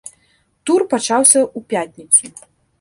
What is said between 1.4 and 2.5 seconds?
ў пятніцу.